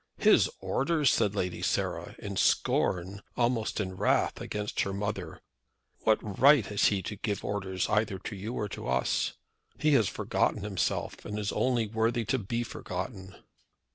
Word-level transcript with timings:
"His 0.17 0.49
orders!" 0.59 1.11
said 1.11 1.35
Lady 1.35 1.61
Sarah, 1.61 2.15
in 2.17 2.35
scorn, 2.35 3.21
almost 3.37 3.79
in 3.79 3.95
wrath 3.95 4.41
against 4.41 4.79
her 4.81 4.93
mother. 4.93 5.41
"What 5.99 6.39
right 6.39 6.65
has 6.65 6.85
he 6.87 7.03
to 7.03 7.15
give 7.17 7.45
orders 7.45 7.87
either 7.87 8.17
to 8.17 8.35
you 8.35 8.55
or 8.55 8.67
us? 8.91 9.33
He 9.77 9.91
has 9.93 10.09
forgotten 10.09 10.63
himself, 10.63 11.23
and 11.23 11.37
is 11.37 11.51
only 11.51 11.85
worthy 11.85 12.25
to 12.25 12.39
be 12.39 12.63
forgotten." 12.63 13.35